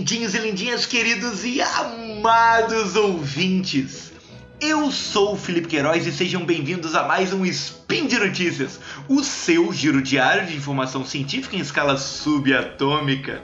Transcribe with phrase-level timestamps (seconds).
[0.00, 4.10] lindinhos e lindinhas, queridos e amados ouvintes.
[4.58, 9.22] Eu sou o Felipe Queiroz e sejam bem-vindos a mais um Spin de Notícias, o
[9.22, 13.42] seu giro diário de informação científica em escala subatômica.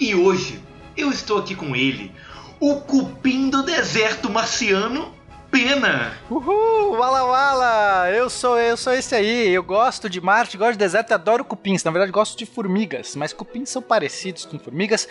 [0.00, 0.58] E hoje
[0.96, 2.10] eu estou aqui com ele,
[2.58, 5.12] o cupim do deserto marciano,
[5.50, 6.16] Pena.
[6.30, 10.78] Uhul, wala wala, eu sou eu sou esse aí, eu gosto de Marte, gosto de
[10.78, 15.08] deserto, adoro cupins, na verdade gosto de formigas, mas cupins são parecidos com formigas.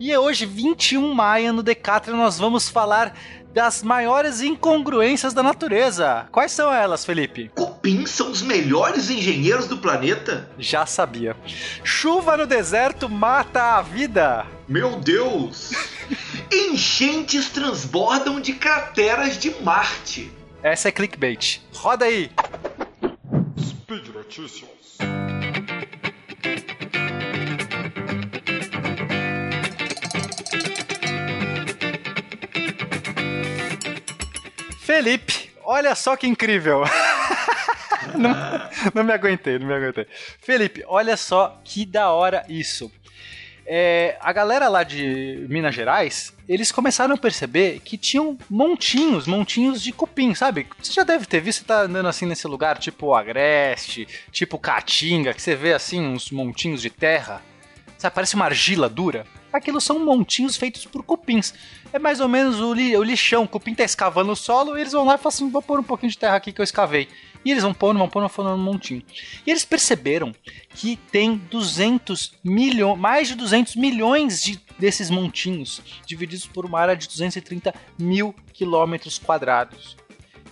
[0.00, 3.14] E é hoje, 21 maio, no Decathlon, nós vamos falar
[3.52, 6.26] das maiores incongruências da natureza.
[6.32, 7.50] Quais são elas, Felipe?
[7.54, 10.48] Cupins são os melhores engenheiros do planeta?
[10.58, 11.36] Já sabia.
[11.84, 14.46] Chuva no deserto mata a vida.
[14.66, 15.72] Meu Deus!
[16.50, 20.32] Enchentes transbordam de crateras de Marte.
[20.62, 21.60] Essa é clickbait.
[21.74, 22.30] Roda aí.
[23.58, 24.70] Speed Notícias.
[35.00, 36.82] Felipe, olha só que incrível.
[38.14, 38.36] não,
[38.94, 40.06] não me aguentei, não me aguentei.
[40.42, 42.92] Felipe, olha só que da hora isso.
[43.64, 49.82] É, a galera lá de Minas Gerais, eles começaram a perceber que tinham montinhos, montinhos
[49.82, 50.66] de cupim, sabe?
[50.82, 55.32] Você já deve ter visto, você tá andando assim nesse lugar, tipo Agreste, tipo Caatinga,
[55.32, 57.40] que você vê assim uns montinhos de terra.
[58.00, 59.26] Sabe, parece uma argila dura.
[59.52, 61.52] Aquilo são montinhos feitos por cupins.
[61.92, 63.42] É mais ou menos o, li, o lixão.
[63.42, 65.82] O cupim tá escavando o solo eles vão lá e falam assim: vou pôr um
[65.82, 67.08] pouquinho de terra aqui que eu escavei.
[67.44, 69.02] E eles vão pondo, vão pondo, vão pondo um montinho.
[69.46, 70.34] E eles perceberam
[70.74, 76.96] que tem 200 milhões, mais de 200 milhões de, desses montinhos, divididos por uma área
[76.96, 79.99] de 230 mil quilômetros quadrados.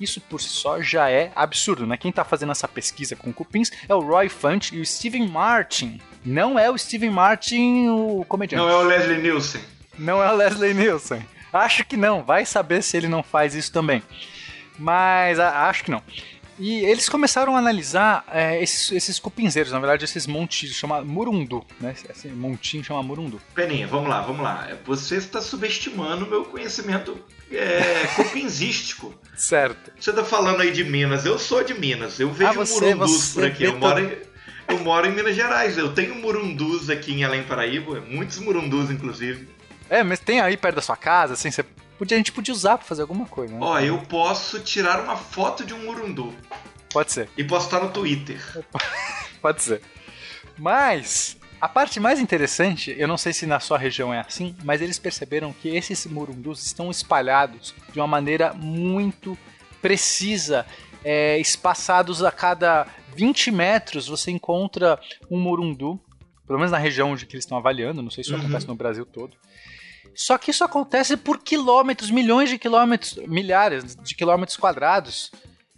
[0.01, 1.97] Isso por si só já é absurdo, né?
[1.97, 6.01] Quem está fazendo essa pesquisa com cupins é o Roy Funt e o Steven Martin.
[6.25, 8.63] Não é o Steven Martin o comediante.
[8.63, 9.61] Não é o Leslie Nielsen.
[9.99, 11.27] Não é o Leslie Nielsen.
[11.53, 12.23] Acho que não.
[12.23, 14.03] Vai saber se ele não faz isso também.
[14.79, 16.03] Mas a, acho que não.
[16.59, 21.65] E eles começaram a analisar é, esses, esses cupinzeiros, na verdade, esses montes, chama Murundu,
[21.81, 21.95] né?
[22.11, 23.41] Esse montinho chama Murundu.
[23.55, 24.69] Peninha, vamos lá, vamos lá.
[24.85, 27.17] Você está subestimando o meu conhecimento
[27.53, 29.15] é, cupinzístico.
[29.37, 29.93] certo.
[29.99, 33.11] Você está falando aí de Minas, eu sou de Minas, eu vejo Ah, você- murundus
[33.13, 33.65] você por aqui.
[33.65, 34.13] Eu moro, em,
[34.69, 39.49] eu moro em Minas Gerais, eu tenho murundus aqui em Além Paraíba, muitos murundus, inclusive.
[39.89, 41.65] É, mas tem aí perto da sua casa, assim, você
[41.99, 43.61] podia, a gente podia usar pra fazer alguma coisa, né?
[43.61, 46.33] Ó, eu posso tirar uma foto de um murundu
[46.93, 47.29] Pode ser.
[47.37, 48.41] e postar no Twitter.
[49.43, 49.83] Pode ser.
[50.57, 54.81] Mas a parte mais interessante, eu não sei se na sua região é assim, mas
[54.81, 59.37] eles perceberam que esses murundus estão espalhados de uma maneira muito
[59.83, 60.67] precisa,
[61.05, 64.99] é, espaçados a cada 20 metros você encontra
[65.31, 66.01] um murundu,
[66.47, 68.45] pelo menos na região onde eles estão avaliando, não sei se isso Uhum.
[68.47, 69.37] acontece no Brasil todo.
[70.15, 75.31] Só que isso acontece por quilômetros, milhões de quilômetros, milhares de quilômetros quadrados.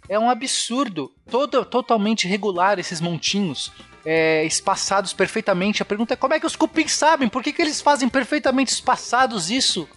[0.09, 1.11] É um absurdo.
[1.29, 3.71] Todo, totalmente regular esses montinhos.
[4.03, 5.83] é, espaçados perfeitamente.
[5.83, 7.29] A pergunta é como é que os cupins sabem?
[7.29, 9.87] Por que, que eles fazem perfeitamente espaçados isso?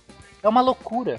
[0.42, 1.18] É uma loucura.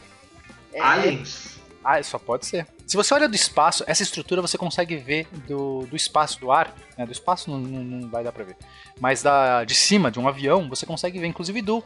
[0.71, 1.59] É- Aliens.
[1.83, 2.67] Ah, só pode ser.
[2.85, 6.75] Se você olha do espaço, essa estrutura você consegue ver do, do espaço, do ar.
[6.95, 7.05] Né?
[7.07, 8.55] Do espaço não, não, não vai dar pra ver.
[8.99, 11.83] Mas da, de cima, de um avião, você consegue ver, inclusive, do,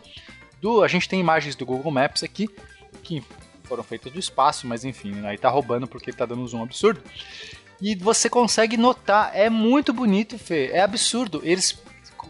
[0.62, 0.84] do.
[0.84, 2.48] A gente tem imagens do Google Maps aqui,
[3.04, 3.24] que
[3.64, 7.02] foram feitas do espaço, mas enfim, aí tá roubando porque tá dando um zoom absurdo.
[7.82, 10.70] E você consegue notar, é muito bonito, Fê.
[10.74, 11.40] É absurdo.
[11.44, 11.82] Eles,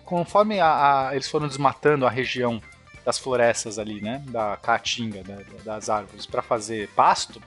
[0.06, 2.62] conforme a- a- eles foram desmatando a região
[3.06, 4.22] das florestas ali, né?
[4.28, 7.42] Da caatinga, da- da- das árvores, para fazer pasto,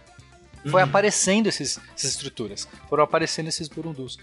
[0.68, 0.88] foi Uhum.
[0.88, 2.66] aparecendo esses, essas estruturas.
[2.88, 4.18] Foram aparecendo esses burundus.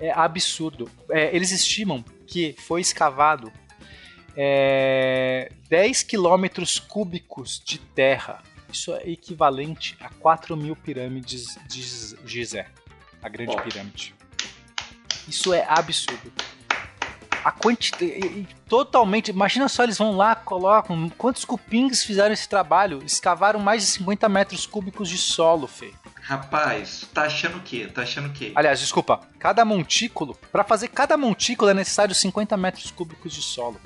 [0.00, 0.90] É absurdo.
[1.08, 3.50] É, eles estimam que foi escavado
[4.36, 8.42] é, 10 quilômetros cúbicos de terra.
[8.72, 11.82] Isso é equivalente a 4 mil pirâmides de
[12.26, 12.66] Gizé,
[13.22, 14.14] a grande pirâmide.
[15.28, 16.32] Isso é absurdo.
[17.44, 18.48] A quantidade.
[18.68, 19.30] Totalmente.
[19.30, 21.10] Imagina só, eles vão lá, colocam.
[21.10, 23.02] Quantos cupins fizeram esse trabalho?
[23.04, 25.92] Escavaram mais de 50 metros cúbicos de solo, Fê.
[26.22, 27.86] Rapaz, tá achando o quê?
[27.86, 28.50] Tá achando o quê?
[28.54, 33.78] Aliás, desculpa, cada montículo, para fazer cada montículo é necessário 50 metros cúbicos de solo.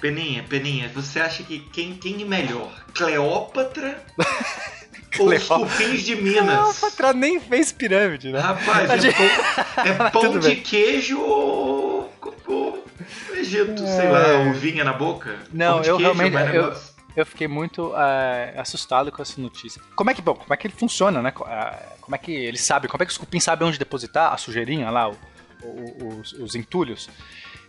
[0.00, 2.70] Peninha, Peninha, você acha que quem, quem é melhor?
[2.94, 4.02] Cleópatra
[5.18, 6.78] ou os cupins de Minas?
[6.78, 8.38] Cleópatra nem fez pirâmide, né?
[8.40, 10.60] Rapaz, é gente- pão, é pão de bem.
[10.62, 12.12] queijo ou,
[12.46, 12.86] ou
[13.34, 14.10] Egito, sei É.
[14.10, 15.36] lá, ou vinha na boca?
[15.52, 16.98] Não, eu queijo, realmente- eu-.
[17.16, 19.82] Eu fiquei muito é, assustado com essa notícia.
[19.96, 21.32] Como é que, bom, como é que ele funciona, né?
[21.46, 24.36] Ah, Como é que eles sabem, como é que os cupins sabem onde depositar a
[24.36, 25.16] sujeirinha lá, o-
[25.64, 27.08] o- os, os entulhos?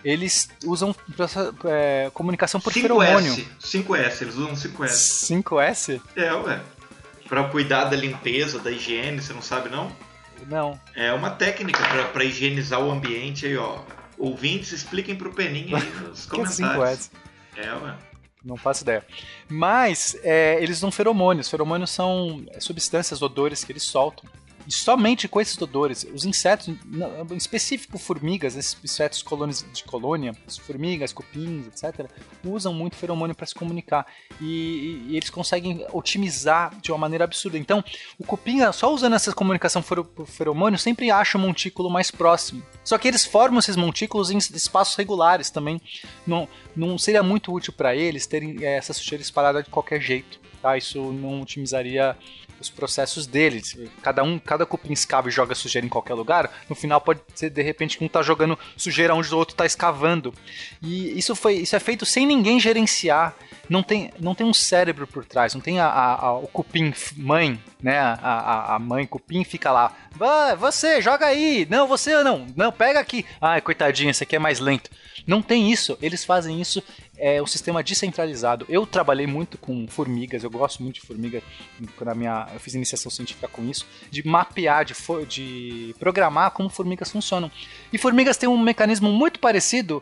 [0.03, 0.95] Eles usam
[1.65, 3.33] é, comunicação por 5S, feromônio.
[3.59, 5.43] 5S, eles usam 5S.
[5.43, 6.01] 5S?
[6.15, 6.61] É, ué.
[7.27, 9.91] Pra cuidar da limpeza, da higiene, você não sabe não?
[10.47, 10.79] Não.
[10.95, 11.79] É uma técnica
[12.11, 13.79] para higienizar o ambiente aí, ó.
[14.17, 17.11] Ouvintes, expliquem pro Peninha aí nos comentários.
[17.55, 17.67] É 5S?
[17.67, 17.95] É, ué.
[18.43, 19.05] Não faço ideia.
[19.49, 21.49] Mas é, eles usam feromônios.
[21.49, 24.23] Feromônios são substâncias, odores que eles soltam
[24.69, 31.11] somente com esses odores, os insetos, em específico formigas, esses insetos colônias de colônia, formigas,
[31.11, 32.09] cupins, etc.,
[32.43, 34.05] usam muito feromônio para se comunicar.
[34.39, 37.57] E, e, eles conseguem otimizar de uma maneira absurda.
[37.57, 37.83] Então,
[38.17, 42.63] o cupim, só usando essa comunicação por feromônio, sempre acha um montículo mais próximo.
[42.83, 45.81] Só que eles formam esses montículos em espaços regulares também.
[46.25, 50.39] Não, não seria muito útil para eles terem eh, essa sujeira espalhada de qualquer jeito.
[50.61, 50.77] Tá?
[50.77, 52.15] Isso não otimizaria
[52.59, 53.77] os processos deles.
[54.01, 56.51] Cada um, cada cupim escava e joga sujeira em qualquer lugar.
[56.69, 59.65] No final pode ser de repente que um tá jogando sujeira onde o outro tá
[59.65, 60.33] escavando.
[60.81, 63.35] E isso foi, isso é feito sem ninguém gerenciar.
[63.69, 66.91] Não tem, não tem um cérebro por trás, não tem a, a, a o cupim
[67.15, 67.99] mãe, né?
[67.99, 69.95] A, a, mãe cupim fica lá.
[70.11, 71.67] Vai, você, joga aí.
[71.69, 72.47] Não, você não.
[72.55, 73.23] Não, pega aqui.
[73.39, 74.89] Ai, coitadinho, esse aqui é mais lento.
[75.27, 75.95] Não tem isso.
[76.01, 76.83] Eles fazem isso
[77.19, 78.65] é um sistema descentralizado.
[78.69, 81.43] Eu trabalhei muito com formigas, eu gosto muito de formiga,
[82.01, 84.95] na minha, eu fiz iniciação científica com isso, de mapear, de,
[85.27, 87.51] de programar como formigas funcionam.
[87.91, 90.01] E formigas têm um mecanismo muito parecido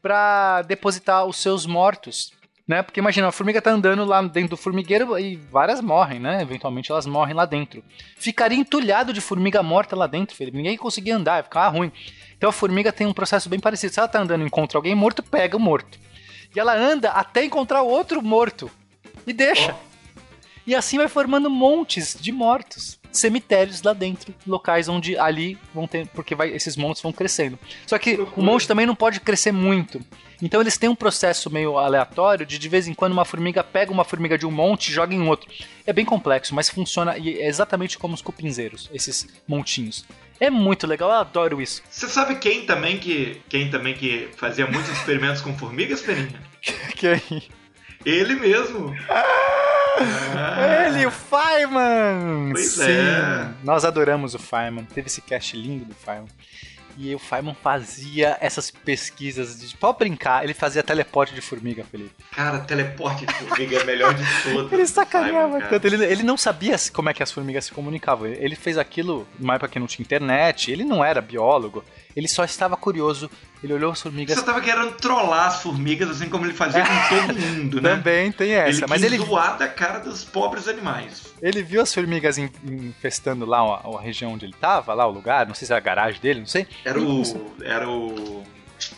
[0.00, 2.32] para depositar os seus mortos.
[2.66, 2.82] Né?
[2.82, 6.40] Porque imagina, a formiga tá andando lá dentro do formigueiro e várias morrem, né?
[6.40, 7.84] Eventualmente elas morrem lá dentro.
[8.16, 10.56] Ficaria entulhado de formiga morta lá dentro, Felipe.
[10.56, 11.92] Ninguém conseguia andar, ia ficar ruim.
[12.38, 13.92] Então a formiga tem um processo bem parecido.
[13.92, 15.98] Se ela tá andando e encontra alguém morto, pega o morto.
[16.54, 18.70] E ela anda até encontrar outro morto.
[19.26, 19.74] E deixa.
[19.74, 20.20] Oh.
[20.66, 22.98] E assim vai formando montes de mortos.
[23.18, 26.06] Cemitérios lá dentro, locais onde ali vão ter.
[26.08, 27.58] Porque vai, esses montes vão crescendo.
[27.86, 30.00] Só que o monte também não pode crescer muito.
[30.42, 33.92] Então eles têm um processo meio aleatório de de vez em quando uma formiga pega
[33.92, 35.48] uma formiga de um monte e joga em outro.
[35.86, 40.04] É bem complexo, mas funciona e é exatamente como os cupinzeiros, esses montinhos.
[40.40, 41.82] É muito legal, eu adoro isso.
[41.88, 46.42] Você sabe quem também que quem também que fazia muitos experimentos com formigas, Peninha?
[46.96, 47.42] Quem?
[48.04, 48.94] Ele mesmo.
[49.08, 49.24] Ah,
[50.86, 52.50] ele, o Feynman!
[52.52, 53.48] Pois Sim, é.
[53.62, 54.84] Nós adoramos o Feynman.
[54.84, 56.28] Teve esse cast lindo do Feynman.
[56.96, 59.76] E o Feynman fazia essas pesquisas de.
[59.76, 62.14] Pode brincar, ele fazia teleporte de formiga, Felipe.
[62.30, 64.72] Cara, teleporte de formiga é o melhor de todos.
[64.72, 65.86] ele sacaneava tanto.
[65.86, 68.26] Ele, ele não sabia como é que as formigas se comunicavam.
[68.28, 71.84] Ele fez aquilo numa época que não tinha internet, ele não era biólogo.
[72.14, 73.28] Ele só estava curioso.
[73.64, 74.34] Ele olhou as formigas.
[74.34, 77.96] Você estava querendo trollar as formigas, assim como ele fazia com todo mundo, né?
[77.96, 78.80] Também tem essa.
[78.80, 81.32] Ele mas ele zoar da cara dos pobres animais.
[81.40, 85.46] Ele viu as formigas infestando lá a, a região onde ele estava, lá o lugar.
[85.46, 86.66] Não sei se era a garagem dele, não sei.
[86.84, 87.22] Era o.
[87.62, 88.44] Era o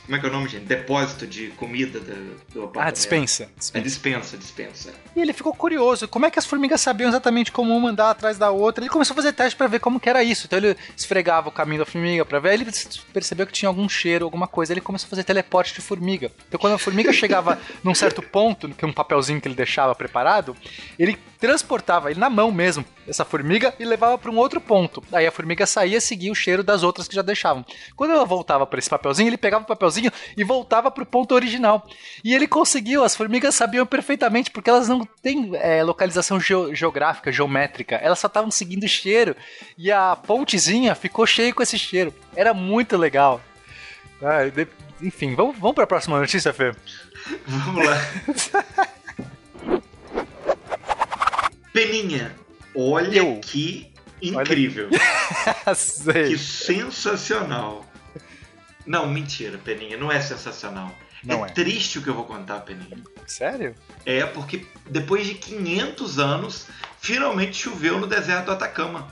[0.05, 0.65] como é que é o nome, gente?
[0.65, 2.79] Depósito de comida do, do apartamento.
[2.79, 3.51] Ah, dispensa.
[3.57, 3.79] dispensa.
[3.79, 4.95] É dispensa, dispensa.
[5.15, 6.09] E ele ficou curioso.
[6.09, 8.85] Como é que as formigas sabiam exatamente como uma andar atrás da outra?
[8.85, 10.47] Ele começou a fazer teste para ver como que era isso.
[10.47, 12.51] Então ele esfregava o caminho da formiga para ver.
[12.51, 12.67] Aí ele
[13.13, 14.73] percebeu que tinha algum cheiro, alguma coisa.
[14.73, 16.31] Ele começou a fazer teleporte de formiga.
[16.49, 19.95] Então quando a formiga chegava num certo ponto, que é um papelzinho que ele deixava
[19.95, 20.57] preparado,
[20.99, 25.03] ele transportava ele na mão mesmo essa formiga e levava para um outro ponto.
[25.13, 27.65] Aí a formiga saía e seguia o cheiro das outras que já deixavam.
[27.95, 31.35] Quando ela voltava para esse papelzinho, ele pegava o papelzinho e voltava para o ponto
[31.35, 31.87] original.
[32.25, 37.97] E ele conseguiu, as formigas sabiam perfeitamente, porque elas não têm é, localização geográfica, geométrica,
[37.97, 39.37] elas só estavam seguindo o cheiro.
[39.77, 42.15] E a pontezinha ficou cheia com esse cheiro.
[42.35, 43.41] Era muito legal.
[44.23, 44.67] Ah, de...
[45.03, 46.73] Enfim, vamos, vamos para a próxima notícia, Fê?
[47.47, 47.97] Vamos lá.
[51.73, 52.35] Peninha,
[52.75, 53.39] olha Eu.
[53.41, 53.93] que
[54.23, 54.89] incrível.
[55.67, 56.29] Olha...
[56.29, 57.85] que sensacional.
[58.87, 60.93] Não, mentira, Peninha, não é sensacional.
[61.25, 62.99] Não é, é triste o que eu vou contar, Peninha.
[63.27, 63.75] Sério?
[64.05, 66.67] É, porque depois de 500 anos,
[67.01, 69.09] finalmente choveu no deserto do Atacama.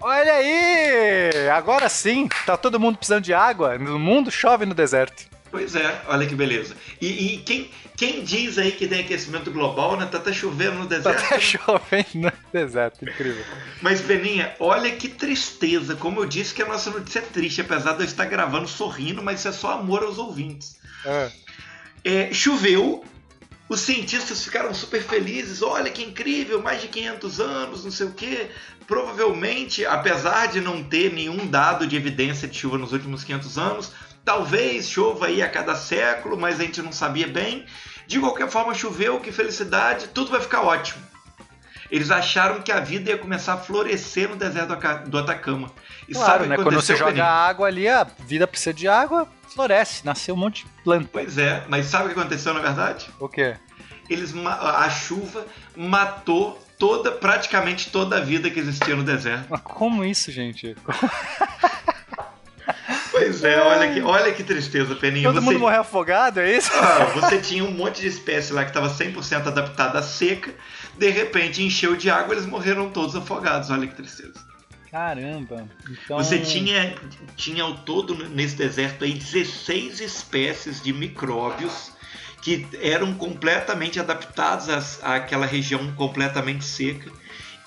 [0.00, 1.48] Olha aí!
[1.50, 3.78] Agora sim, tá todo mundo precisando de água.
[3.78, 5.35] No mundo chove no deserto.
[5.56, 6.76] Pois é, olha que beleza.
[7.00, 10.04] E, e, quem, quem diz aí que tem aquecimento global, né?
[10.04, 11.28] Tá até chovendo no tá deserto.
[11.30, 13.42] Tá chovendo no deserto, incrível.
[13.80, 15.96] Mas, Peninha, olha que tristeza.
[15.96, 19.22] Como eu disse que a nossa notícia é triste, apesar de eu estar gravando sorrindo,
[19.22, 20.76] mas isso é só amor aos ouvintes.
[21.06, 21.30] É.
[22.04, 23.02] É, choveu,
[23.66, 25.62] os cientistas ficaram super felizes.
[25.62, 28.50] Olha que incrível, mais de 500 anos, não sei o quê.
[28.86, 33.92] Provavelmente, apesar de não ter nenhum dado de evidência de chuva nos últimos 500 anos,
[34.26, 37.64] Talvez chova aí a cada século, mas a gente não sabia bem.
[38.08, 41.00] De qualquer forma, choveu, que felicidade, tudo vai ficar ótimo.
[41.88, 44.76] Eles acharam que a vida ia começar a florescer no deserto
[45.08, 45.70] do Atacama.
[46.08, 46.56] E claro, sabe né?
[46.56, 50.70] Quando você joga água ali, a vida precisa de água, floresce, nasceu um monte de
[50.82, 51.08] planta.
[51.12, 53.08] Pois é, mas sabe o que aconteceu na verdade?
[53.20, 53.56] O quê?
[54.10, 59.46] Eles a chuva matou toda, praticamente toda a vida que existia no deserto.
[59.48, 60.74] Mas como isso, gente?
[63.26, 65.28] Pois é, olha que, olha que tristeza, Peninha.
[65.28, 65.44] Todo você...
[65.44, 66.70] mundo morreu afogado, é isso?
[66.72, 70.54] Ah, você tinha um monte de espécie lá que estava 100% adaptada à seca,
[70.96, 73.70] de repente encheu de água, eles morreram todos afogados.
[73.70, 74.34] Olha que tristeza.
[74.90, 75.68] Caramba.
[75.90, 76.16] Então...
[76.16, 76.94] Você tinha,
[77.36, 81.92] tinha ao todo nesse deserto aí 16 espécies de micróbios
[82.40, 87.10] que eram completamente adaptados à, àquela região completamente seca.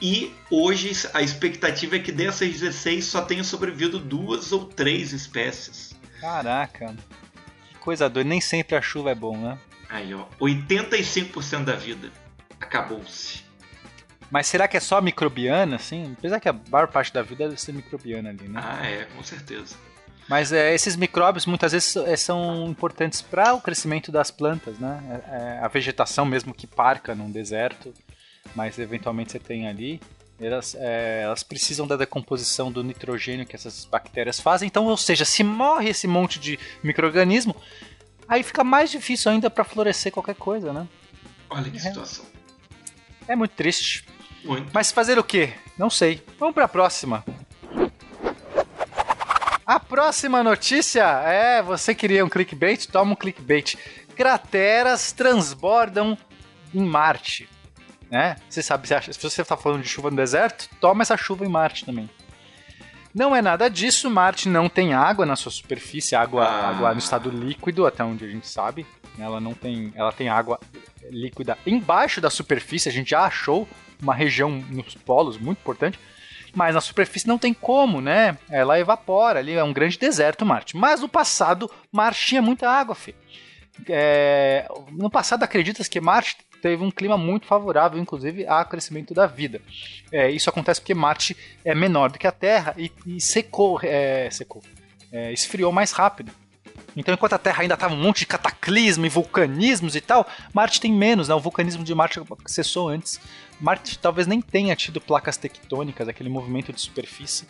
[0.01, 5.95] E hoje a expectativa é que dessas 16 só tenha sobrevivido duas ou três espécies.
[6.21, 6.95] Caraca.
[7.69, 8.29] Que coisa doida.
[8.29, 9.57] Nem sempre a chuva é bom, né?
[9.89, 10.25] Aí, ó.
[10.39, 12.11] 85% da vida
[12.59, 13.43] acabou-se.
[14.31, 16.15] Mas será que é só microbiana, assim?
[16.17, 18.61] Apesar que a maior parte da vida deve ser microbiana ali, né?
[18.63, 19.75] Ah, é, com certeza.
[20.29, 25.01] Mas é, esses micróbios muitas vezes é, são importantes para o crescimento das plantas, né?
[25.09, 27.91] É, é, a vegetação mesmo que parca num deserto,
[28.55, 30.01] mas eventualmente você tem ali,
[30.39, 34.67] elas, é, elas precisam da decomposição do nitrogênio que essas bactérias fazem.
[34.67, 37.55] Então, ou seja, se morre esse monte de microorganismo,
[38.27, 40.87] aí fica mais difícil ainda para florescer qualquer coisa, né?
[41.49, 42.25] Olha que situação.
[43.27, 44.05] É muito triste.
[44.43, 44.71] Muito.
[44.73, 45.53] Mas fazer o quê?
[45.77, 46.21] Não sei.
[46.39, 47.23] Vamos para a próxima.
[49.65, 52.87] A próxima notícia é: você queria um clickbait?
[52.87, 53.75] Toma um clickbait.
[54.15, 56.17] Crateras transbordam
[56.73, 57.47] em Marte.
[58.09, 58.35] Né?
[58.49, 61.85] Você sabe, se você está falando de chuva no deserto, toma essa chuva em Marte
[61.85, 62.09] também.
[63.13, 66.69] Não é nada disso, Marte não tem água na sua superfície, água, Ah.
[66.69, 68.85] água no estado líquido, até onde a gente sabe.
[69.17, 70.59] Ela não tem, ela tem água
[71.09, 73.67] líquida embaixo da superfície, a gente já achou
[74.01, 75.99] uma região nos polos muito importante,
[76.55, 78.37] mas na superfície não tem como, né?
[78.49, 80.77] Ela evapora ali, é um grande deserto Marte.
[80.77, 83.17] Mas no passado, Marte tinha muita água, filho.
[83.87, 89.25] É, no passado acredita-se que Marte teve um clima muito favorável, inclusive, ao crescimento da
[89.25, 89.61] vida.
[90.11, 94.29] É, isso acontece porque Marte é menor do que a Terra e, e secou, é,
[94.29, 94.61] secou
[95.11, 96.31] é, esfriou mais rápido.
[96.95, 100.81] Então, enquanto a Terra ainda estava um monte de cataclismo e vulcanismos e tal, Marte
[100.81, 101.35] tem menos, né?
[101.35, 103.19] O vulcanismo de Marte cessou antes.
[103.59, 107.47] Marte talvez nem tenha tido placas tectônicas, aquele movimento de superfície.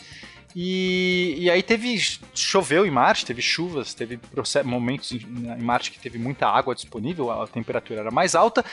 [0.55, 1.97] E, e aí teve.
[2.33, 4.19] choveu em Marte, teve chuvas, teve
[4.63, 8.65] momentos em, Marte que teve muita água disponível, a temperatura era mais alta.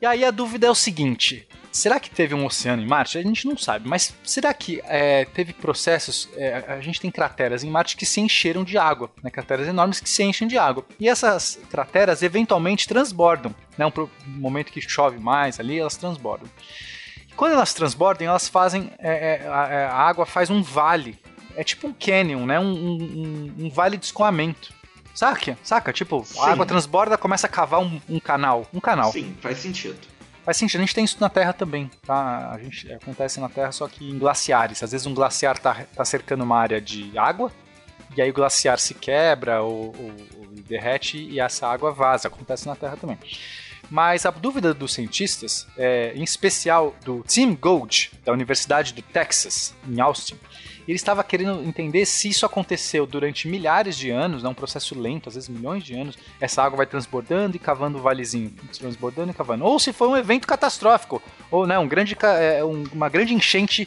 [0.00, 3.16] E aí a dúvida é o seguinte: será que teve um oceano em Marte?
[3.16, 6.28] A gente não sabe, mas será que é, teve processos?
[6.36, 10.00] é, a gente tem crateras em Marte que se encheram de água, né, crateras enormes
[10.00, 10.84] que se enchem de água.
[11.00, 13.54] E essas crateras eventualmente transbordam.
[13.78, 16.48] Né, um momento que chove mais ali, elas transbordam.
[17.36, 18.90] Quando elas transbordam, elas fazem.
[18.98, 21.18] é, é, a, é, a água faz um vale.
[21.56, 22.58] É tipo um canyon, né?
[22.58, 24.72] Um, um- um- um vale de escoamento.
[25.14, 25.58] Saca?
[25.62, 25.92] Saca?
[25.92, 26.40] Tipo, Sim.
[26.40, 28.66] a água transborda, começa a cavar um, um canal.
[28.72, 29.12] Um canal.
[29.12, 29.98] Sim, faz sentido.
[30.44, 32.50] Faz sentido, a gente tem isso na Terra também, tá?
[32.52, 34.82] A gente acontece na Terra só que em glaciares.
[34.82, 37.52] Às vezes um glaciar tá, tá cercando uma área de água,
[38.16, 42.26] e aí o glaciar se quebra ou, ou- ou derrete e essa água vaza.
[42.28, 43.18] Acontece na Terra também.
[43.90, 49.74] Mas a dúvida dos cientistas, é, em especial do Tim Gold, da Universidade do Texas,
[49.86, 50.36] em Austin,
[50.88, 55.28] ele estava querendo entender se isso aconteceu durante milhares de anos, né, um processo lento,
[55.28, 59.34] às vezes milhões de anos, essa água vai transbordando e cavando o valezinho, transbordando e
[59.34, 59.64] cavando.
[59.64, 63.86] Ou se foi um evento catastrófico, ou né, um grande, é, um- uma grande enchente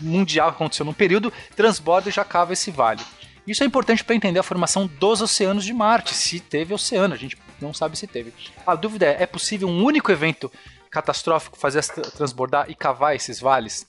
[0.00, 3.02] mundial que aconteceu num período, transborda e já cava esse vale.
[3.46, 7.16] Isso é importante para entender a formação dos oceanos de Marte, se teve oceano, a
[7.16, 8.32] gente não sabe se teve.
[8.66, 10.50] A dúvida é, é possível um único evento
[10.90, 11.82] catastrófico fazer
[12.16, 13.86] transbordar e cavar esses vales?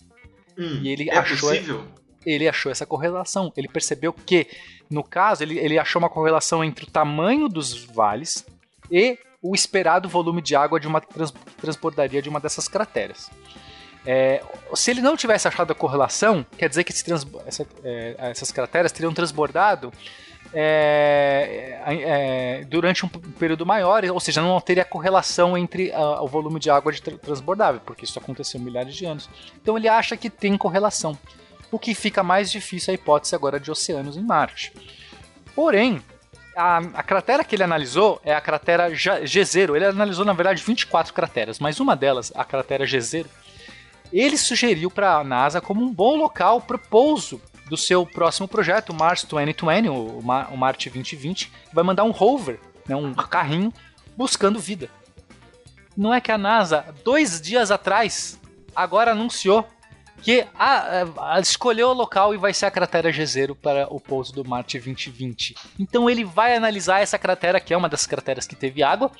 [0.58, 1.86] Hum, E ele é achou- possível?
[2.25, 3.51] ele achou essa correlação.
[3.58, 4.48] Ele percebeu que,
[4.89, 8.46] no caso, ele, ele achou uma correlação entre o tamanho dos vales
[8.89, 13.30] e o esperado volume de água de uma trans, transbordaria de uma dessas crateras.
[14.06, 14.42] É,
[14.75, 18.92] se ele não tivesse achado a correlação, quer dizer que trans- essa- é, essas crateras
[18.92, 19.92] teriam transbordado
[20.54, 26.28] é, é, é, durante um período maior, ou seja, não teria correlação entre ah, o
[26.28, 29.30] volume de água de tra- transbordável, porque isso aconteceu milhares de anos.
[29.62, 31.18] Então ele acha que tem correlação
[31.72, 34.72] o que fica mais difícil a hipótese agora de oceanos em Marte.
[35.56, 36.02] Porém,
[36.56, 39.76] a, a cratera que ele analisou é a cratera G0.
[39.76, 43.26] Ele analisou, na verdade, 24 crateras, mas uma delas, a cratera G0,
[44.12, 48.89] ele sugeriu para a NASA como um bom local para pouso do seu próximo projeto,
[48.89, 53.13] o Mars 2020, o, Ma- o Marte 2020, que vai mandar um rover, né, um
[53.13, 53.74] carrinho,
[54.17, 54.89] buscando vida.
[55.96, 58.39] Não é que a NASA, dois dias atrás,
[58.75, 59.67] agora anunciou
[60.22, 61.03] que a,
[61.36, 64.77] a, escolheu o local e vai ser a cratera Jezero para o pouso do Marte
[64.79, 65.53] 2020.
[65.77, 69.12] Então ele vai analisar essa cratera, que é uma das crateras que teve água,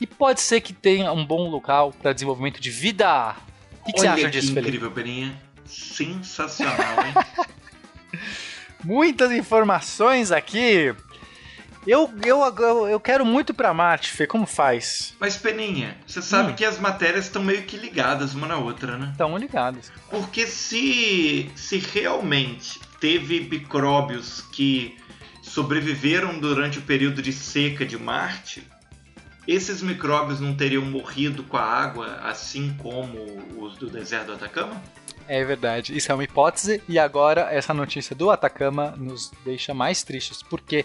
[0.00, 3.36] e pode ser que tenha um bom local para desenvolvimento de vida.
[3.80, 4.68] O que, que você acha disso, Felipe?
[4.68, 5.40] Incrível, Peninha.
[5.64, 7.14] Sensacional, hein?
[8.84, 10.94] Muitas informações aqui.
[11.86, 15.14] Eu, eu, eu quero muito pra Marte, Fê, como faz?
[15.18, 16.54] Mas, Peninha, você sabe hum.
[16.54, 19.08] que as matérias estão meio que ligadas uma na outra, né?
[19.12, 19.90] Estão ligadas.
[20.10, 24.98] Porque se, se realmente teve micróbios que
[25.42, 28.62] sobreviveram durante o período de seca de Marte,
[29.48, 33.18] esses micróbios não teriam morrido com a água, assim como
[33.56, 34.80] os do deserto do Atacama?
[35.32, 40.02] É verdade, isso é uma hipótese, e agora essa notícia do Atacama nos deixa mais
[40.02, 40.84] tristes, porque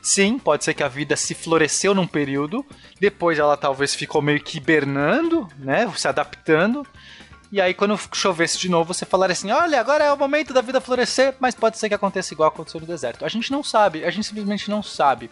[0.00, 2.64] sim, pode ser que a vida se floresceu num período,
[2.98, 6.86] depois ela talvez ficou meio que hibernando, né, se adaptando,
[7.52, 10.62] e aí quando chovesse de novo você falaria assim, olha, agora é o momento da
[10.62, 13.26] vida florescer, mas pode ser que aconteça igual aconteceu no deserto.
[13.26, 15.30] A gente não sabe, a gente simplesmente não sabe.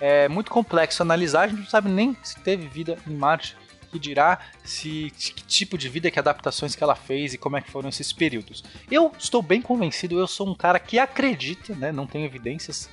[0.00, 3.56] É muito complexo analisar, a gente não sabe nem se teve vida em Marte,
[3.90, 7.60] que dirá se que tipo de vida, que adaptações que ela fez e como é
[7.60, 8.64] que foram esses períodos.
[8.90, 12.88] Eu estou bem convencido, eu sou um cara que acredita, né, não tenho evidências,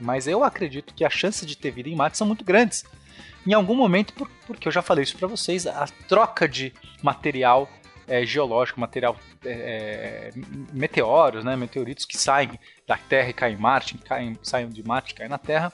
[0.00, 2.84] mas eu acredito que as chances de ter vida em Marte são muito grandes.
[3.46, 4.12] Em algum momento,
[4.46, 7.68] porque eu já falei isso para vocês, a troca de material
[8.06, 10.30] é, geológico, material é, é,
[10.72, 15.12] meteoros, né, meteoritos que saem da Terra e caem em Marte, caem, saem de Marte
[15.12, 15.72] e caem na Terra,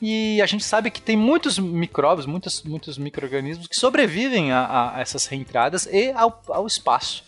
[0.00, 5.00] e a gente sabe que tem muitos micróbios, muitos, muitos micro-organismos que sobrevivem a, a,
[5.00, 7.24] essas reentradas e ao, ao espaço.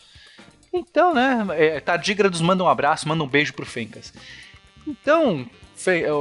[0.73, 4.13] Então, né, é, Tardígrados manda um abraço, manda um beijo pro Fencas.
[4.87, 5.49] Então,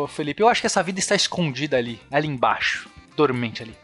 [0.07, 3.75] Felipe, eu acho que essa vida está escondida ali, ali embaixo, dormente ali.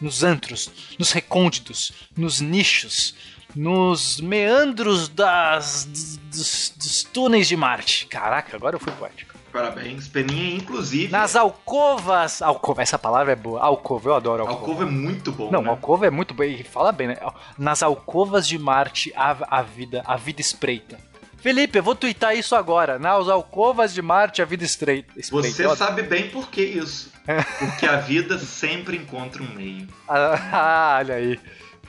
[0.00, 3.14] Nos antros, nos recônditos, nos nichos,
[3.54, 5.84] nos meandros das,
[6.30, 8.06] dos, dos túneis de Marte.
[8.06, 9.31] Caraca, agora eu fui poético.
[9.52, 11.12] Parabéns, Peninha, inclusive.
[11.12, 12.40] Nas alcovas.
[12.40, 13.60] Alcova, essa palavra é boa.
[13.60, 14.60] Alcova, eu adoro alcova.
[14.60, 15.50] Alcova é muito bom.
[15.50, 15.68] Não, né?
[15.68, 16.42] alcova é muito bom.
[16.42, 17.18] E fala bem, né?
[17.58, 20.98] Nas alcovas de Marte, a, a vida, a vida espreita.
[21.36, 22.98] Felipe, eu vou twittar isso agora.
[22.98, 25.12] Nas alcovas de Marte, a vida estreita.
[25.16, 25.50] espreita.
[25.50, 27.12] Você sabe bem por que isso.
[27.58, 29.86] Porque a vida sempre encontra um meio.
[30.08, 31.38] Ah, olha aí.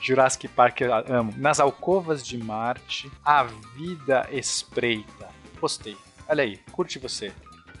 [0.02, 1.32] Jurassic Park, eu amo.
[1.36, 5.28] Nas alcovas de Marte, a vida espreita.
[5.58, 5.96] Postei.
[6.28, 7.32] Olha aí, curte você.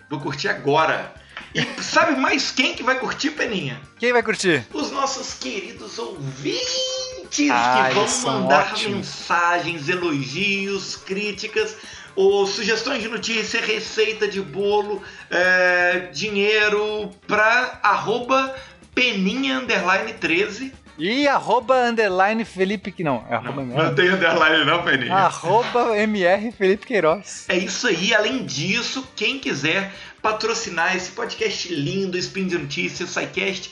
[0.08, 1.14] Vou curtir agora.
[1.54, 3.80] E sabe mais quem que vai curtir, Peninha?
[3.98, 4.66] Quem vai curtir?
[4.72, 8.96] Os nossos queridos ouvintes ah, que vão mandar ótimos.
[8.96, 11.76] mensagens, elogios, críticas
[12.16, 18.54] ou sugestões de notícia, receita de bolo, é, dinheiro para arroba
[18.94, 24.64] peninha underline 13 e arroba underline Felipe que não, é arroba não, não tem underline
[24.64, 25.14] não, Peninha.
[25.14, 27.46] Arroba MR Felipe Queiroz.
[27.48, 28.14] É isso aí.
[28.14, 33.70] Além disso, quem quiser patrocinar esse podcast lindo, Spin de Notícias, SciCast,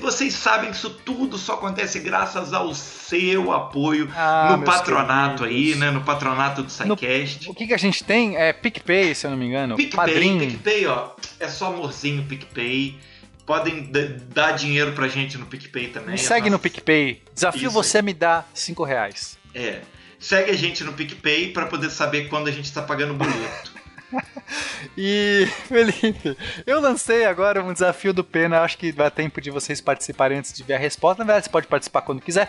[0.00, 5.72] vocês sabem que isso tudo só acontece graças ao seu apoio ah, no patronato queridos.
[5.72, 5.90] aí, né?
[5.90, 7.48] No patronato do SciCast.
[7.50, 8.36] o que, que a gente tem?
[8.36, 9.76] É PicPay, se eu não me engano.
[9.76, 10.38] PicPay.
[10.38, 11.10] PicPay, ó.
[11.38, 12.98] É só amorzinho PicPay
[13.46, 13.90] podem
[14.34, 16.12] dar dinheiro pra gente no PicPay também.
[16.12, 17.22] Me segue no PicPay.
[17.34, 17.72] Desafio Isso.
[17.72, 19.38] você me dá 5 reais.
[19.54, 19.80] É.
[20.18, 23.72] Segue a gente no PicPay para poder saber quando a gente tá pagando o boleto.
[24.96, 28.60] e, Felipe, eu lancei agora um desafio do Pena.
[28.60, 31.22] Acho que dá tempo de vocês participarem antes de ver a resposta.
[31.22, 32.48] Na verdade, você pode participar quando quiser.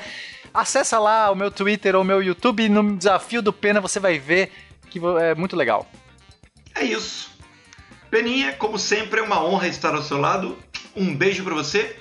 [0.54, 2.70] Acessa lá o meu Twitter ou o meu YouTube.
[2.70, 4.52] No desafio do Pena você vai ver
[4.90, 5.90] que é muito legal.
[6.74, 7.35] É isso.
[8.16, 10.58] Peninha, como sempre, é uma honra estar ao seu lado.
[10.96, 11.98] Um beijo para você.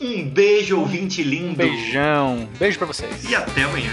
[0.00, 1.50] Um beijo, ouvinte lindo.
[1.50, 2.48] Um beijão.
[2.58, 3.28] Beijo para vocês.
[3.28, 3.92] E até amanhã.